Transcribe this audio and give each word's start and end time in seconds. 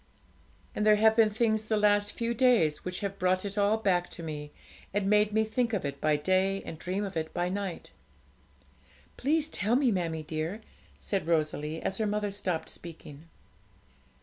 And 0.73 0.83
there 0.83 0.95
have 0.95 1.15
been 1.15 1.29
things 1.29 1.65
the 1.67 1.77
last 1.77 2.13
few 2.13 2.33
days 2.33 2.83
which 2.83 3.01
have 3.01 3.19
brought 3.19 3.45
it 3.45 3.55
all 3.55 3.77
back 3.77 4.09
to 4.09 4.23
me, 4.23 4.51
and 4.95 5.07
made 5.07 5.31
me 5.31 5.43
think 5.45 5.73
of 5.73 5.85
it 5.85 6.01
by 6.01 6.15
day 6.15 6.63
and 6.63 6.79
dream 6.79 7.03
of 7.05 7.15
it 7.15 7.31
by 7.35 7.49
night.' 7.49 7.91
'Please 9.15 9.47
tell 9.47 9.75
me, 9.75 9.91
mammie 9.91 10.23
dear,' 10.23 10.61
said 10.97 11.27
Rosalie, 11.27 11.83
as 11.83 11.99
her 11.99 12.07
mother 12.07 12.31
stopped 12.31 12.67
speaking. 12.69 13.25